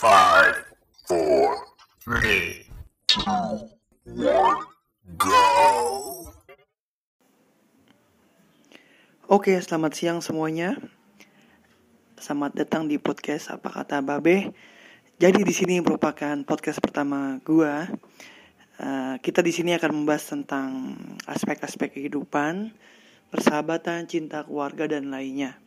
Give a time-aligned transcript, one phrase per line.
[0.00, 0.64] Five,
[1.04, 1.60] four,
[2.00, 2.64] three,
[3.04, 3.68] two,
[4.16, 4.64] one,
[5.20, 5.44] go.
[9.28, 10.80] Oke, selamat siang semuanya.
[12.16, 14.56] Selamat datang di podcast Apa Kata Babe.
[15.20, 17.84] Jadi di sini merupakan podcast pertama gua.
[18.80, 20.96] Uh, kita di sini akan membahas tentang
[21.28, 22.72] aspek-aspek kehidupan,
[23.28, 25.60] persahabatan, cinta, keluarga dan lainnya.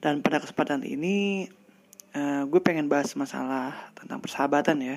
[0.00, 1.52] Dan pada kesempatan ini
[2.16, 4.96] uh, gue pengen bahas masalah tentang persahabatan ya.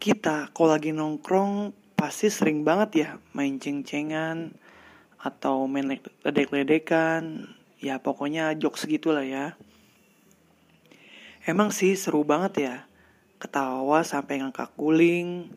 [0.00, 4.56] Kita kalau lagi nongkrong pasti sering banget ya main ceng-cengan
[5.20, 5.84] atau main
[6.24, 9.60] ledek-ledekan, ya pokoknya jokes segitulah ya.
[11.44, 12.76] Emang sih seru banget ya,
[13.36, 15.52] ketawa sampai ngangkat guling,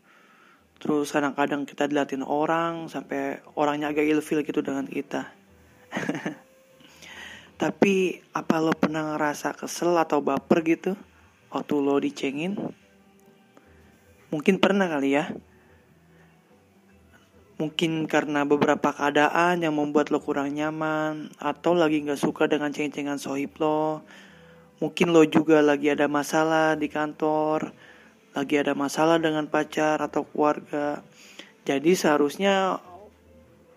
[0.84, 5.32] terus kadang-kadang kita diliatin orang sampai orangnya agak ilfil gitu dengan kita.
[7.58, 10.92] Tapi apa lo pernah ngerasa kesel atau baper gitu
[11.54, 12.58] waktu lo dicengin?
[14.34, 15.30] Mungkin pernah kali ya.
[17.62, 23.22] Mungkin karena beberapa keadaan yang membuat lo kurang nyaman atau lagi gak suka dengan ceng-cengan
[23.22, 24.02] sohib lo.
[24.82, 27.72] Mungkin lo juga lagi ada masalah di kantor,
[28.34, 31.06] lagi ada masalah dengan pacar atau keluarga.
[31.64, 32.82] Jadi seharusnya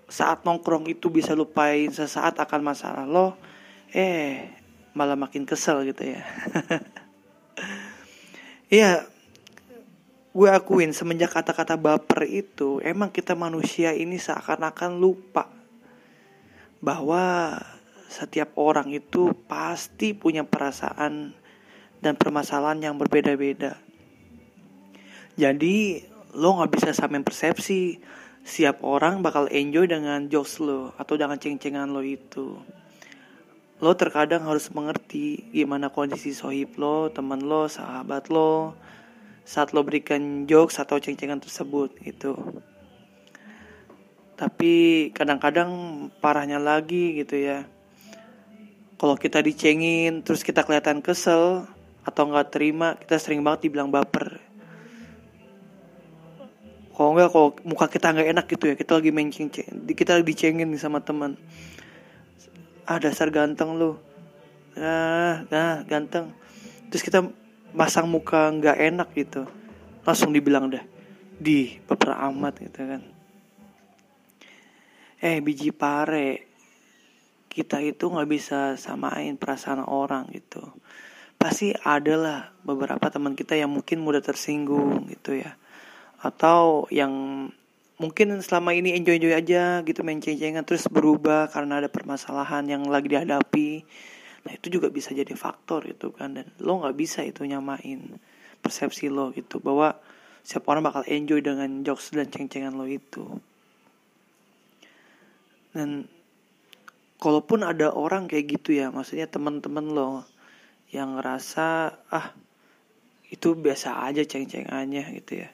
[0.08, 3.36] saat nongkrong itu bisa lupain sesaat akan masalah lo,
[3.96, 4.52] eh
[4.92, 6.20] malah makin kesel gitu ya
[8.76, 9.08] iya
[10.36, 15.48] gue akuin semenjak kata-kata baper itu emang kita manusia ini seakan-akan lupa
[16.84, 17.56] bahwa
[18.12, 21.32] setiap orang itu pasti punya perasaan
[21.98, 23.80] dan permasalahan yang berbeda-beda.
[25.36, 26.04] Jadi
[26.36, 28.00] lo nggak bisa samain persepsi.
[28.46, 32.54] Siap orang bakal enjoy dengan jokes lo atau dengan ceng-cengan lo itu
[33.76, 38.72] lo terkadang harus mengerti gimana kondisi sohib lo, teman lo, sahabat lo
[39.46, 42.34] saat lo berikan jokes atau ceng-cengan tersebut gitu.
[44.34, 45.70] Tapi kadang-kadang
[46.18, 47.62] parahnya lagi gitu ya.
[48.98, 51.68] Kalau kita dicengin terus kita kelihatan kesel
[52.02, 54.42] atau nggak terima, kita sering banget dibilang baper.
[56.90, 60.16] Kalau nggak, kalau muka kita nggak enak gitu ya, kita lagi main ceng, -ceng kita
[60.16, 61.38] lagi dicengin sama teman
[62.86, 63.98] ah dasar ganteng lu.
[64.78, 66.30] Ah nah ganteng.
[66.88, 67.26] Terus kita
[67.74, 69.42] masang muka nggak enak gitu.
[70.06, 70.86] Langsung dibilang dah
[71.36, 73.02] di baper amat gitu kan.
[75.18, 76.46] Eh biji pare.
[77.50, 80.62] Kita itu nggak bisa samain perasaan orang gitu.
[81.36, 85.56] Pasti ada lah beberapa teman kita yang mungkin mudah tersinggung gitu ya.
[86.20, 87.48] Atau yang
[87.96, 92.84] mungkin selama ini enjoy enjoy aja gitu main ceng-cengan terus berubah karena ada permasalahan yang
[92.88, 93.70] lagi dihadapi.
[94.44, 98.20] Nah itu juga bisa jadi faktor itu kan dan lo nggak bisa itu nyamain
[98.60, 99.96] persepsi lo gitu bahwa
[100.44, 103.24] siapa orang bakal enjoy dengan jokes dan ceng-cengan lo itu.
[105.72, 106.04] Dan
[107.16, 110.28] kalaupun ada orang kayak gitu ya maksudnya teman-teman lo
[110.92, 112.28] yang ngerasa ah
[113.26, 115.50] itu biasa aja ceng-cengannya gitu ya.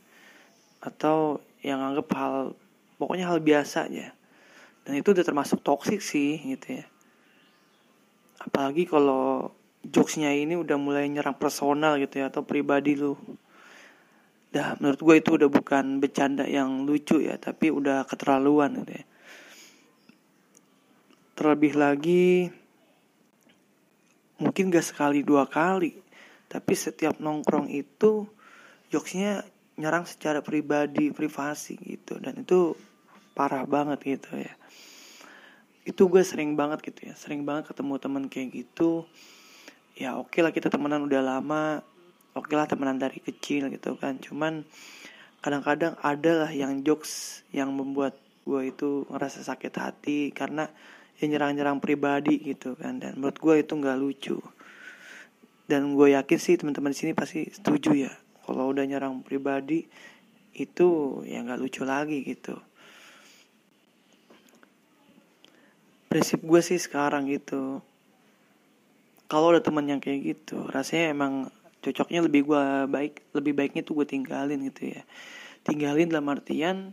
[0.82, 2.34] Atau yang anggap hal
[2.98, 4.14] pokoknya hal biasa aja
[4.82, 6.84] dan itu udah termasuk toksik sih gitu ya.
[8.42, 9.54] Apalagi kalau
[9.86, 13.14] jokesnya ini udah mulai nyerang personal gitu ya atau pribadi lu.
[14.50, 19.04] Dah menurut gue itu udah bukan bercanda yang lucu ya tapi udah keterlaluan gitu ya.
[21.38, 22.50] Terlebih lagi
[24.42, 25.94] mungkin gak sekali dua kali.
[26.50, 28.26] Tapi setiap nongkrong itu
[28.90, 29.46] jokesnya
[29.82, 32.22] nyerang secara pribadi privasi gitu.
[32.22, 32.78] Dan itu
[33.34, 34.54] parah banget gitu ya.
[35.82, 37.18] Itu gue sering banget gitu ya.
[37.18, 39.10] Sering banget ketemu teman kayak gitu.
[39.98, 41.82] Ya oke okay lah kita temenan udah lama.
[42.38, 44.22] Oke okay lah temenan dari kecil gitu kan.
[44.22, 44.62] Cuman
[45.42, 48.14] kadang-kadang ada lah yang jokes yang membuat
[48.46, 50.70] gue itu ngerasa sakit hati karena
[51.18, 53.02] ya nyerang-nyerang pribadi gitu kan.
[53.02, 54.38] Dan menurut gue itu nggak lucu.
[55.66, 58.12] Dan gue yakin sih teman-teman di sini pasti setuju ya
[58.52, 59.84] kalau udah nyerang pribadi
[60.52, 62.56] itu ya nggak lucu lagi gitu.
[66.12, 67.80] Prinsip gue sih sekarang gitu.
[69.32, 71.48] Kalau ada teman yang kayak gitu rasanya emang
[71.80, 75.02] cocoknya lebih gue baik lebih baiknya tuh gue tinggalin gitu ya.
[75.64, 76.92] Tinggalin dalam artian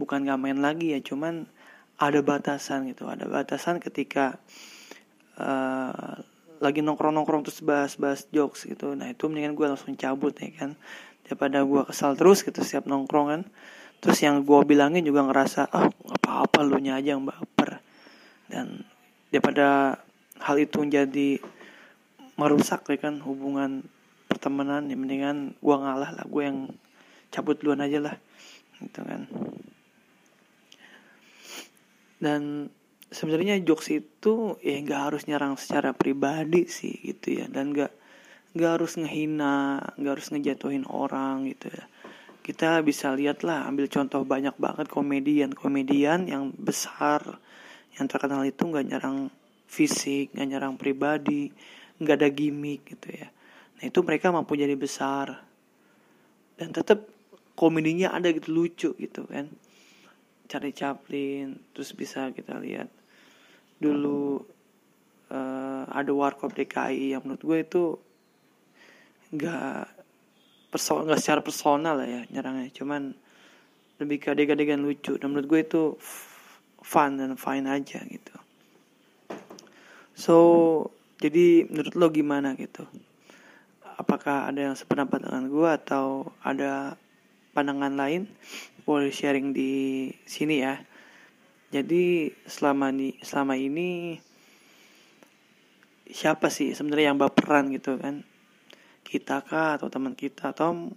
[0.00, 1.44] bukan gak main lagi ya cuman
[2.00, 3.04] ada batasan gitu.
[3.04, 4.40] Ada batasan ketika
[5.36, 6.24] uh,
[6.64, 8.96] lagi nongkrong-nongkrong terus bahas-bahas jokes gitu.
[8.96, 10.72] Nah itu mendingan gue langsung cabut ya kan.
[11.28, 13.42] Daripada gue kesal terus gitu siap nongkrong kan.
[14.00, 17.84] Terus yang gue bilangin juga ngerasa ah apa-apa lu nya aja yang baper.
[18.48, 18.88] Dan
[19.28, 20.00] daripada
[20.40, 21.40] hal itu menjadi
[22.40, 23.84] merusak ya kan hubungan
[24.26, 26.58] pertemanan ya mendingan gue ngalah lah gue yang
[27.30, 28.16] cabut duluan aja lah
[28.80, 29.28] gitu kan.
[32.18, 32.72] Dan
[33.14, 37.46] sebenarnya jokes itu ya nggak harus nyerang secara pribadi sih gitu ya.
[37.46, 37.92] Dan nggak
[38.54, 41.84] nggak harus ngehina nggak harus ngejatuhin orang gitu ya.
[42.44, 45.54] Kita bisa lihat lah ambil contoh banyak banget komedian.
[45.54, 47.38] Komedian yang besar
[47.94, 49.30] yang terkenal itu nggak nyerang
[49.70, 51.54] fisik nggak nyerang pribadi
[52.02, 53.30] nggak ada gimmick gitu ya.
[53.78, 55.38] Nah itu mereka mampu jadi besar.
[56.58, 57.06] Dan tetap
[57.54, 59.46] komedinya ada gitu lucu gitu kan.
[60.50, 62.90] Cari Chaplin terus bisa kita lihat
[63.78, 64.42] dulu
[65.30, 67.82] uh, ada warkop DKI yang menurut gue itu
[69.34, 69.90] nggak
[70.70, 72.70] personal nggak secara personal lah ya nyerangnya.
[72.74, 73.14] Cuman
[74.02, 75.14] lebih ke adegan-adegan lucu.
[75.18, 75.82] Dan menurut gue itu
[76.82, 78.36] fun dan fine aja gitu.
[80.14, 80.36] So
[81.22, 82.86] jadi menurut lo gimana gitu?
[83.94, 86.98] Apakah ada yang sependapat dengan gue atau ada
[87.54, 88.26] pandangan lain?
[88.82, 90.82] Boleh sharing di sini ya
[91.70, 94.18] jadi selama ini selama ini
[96.10, 98.26] siapa sih sebenarnya yang baperan gitu kan
[99.04, 100.92] kita kah atau teman kita atau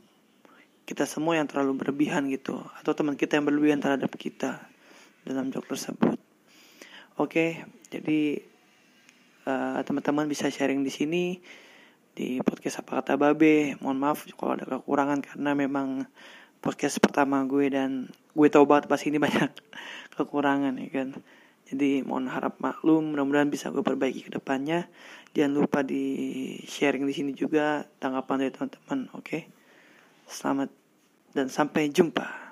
[0.87, 4.63] kita semua yang terlalu berlebihan gitu atau teman kita yang berlebihan terhadap kita
[5.27, 6.15] dalam joke tersebut.
[7.19, 8.39] Oke, jadi
[9.43, 11.25] uh, teman-teman bisa sharing di sini
[12.15, 13.75] di podcast apa kata babe.
[13.83, 16.07] Mohon maaf kalau ada kekurangan karena memang
[16.63, 18.07] podcast pertama gue dan
[18.37, 19.49] gue tahu banget pas ini banyak
[20.15, 21.07] kekurangan ya kan.
[21.67, 24.87] Jadi mohon harap maklum, mudah-mudahan bisa gue perbaiki ke depannya.
[25.35, 26.05] Jangan lupa di
[26.63, 29.25] sharing di sini juga tanggapan dari teman-teman, oke?
[29.25, 29.41] Okay?
[30.31, 30.71] Selamat
[31.35, 32.46] dan sampai jumpa.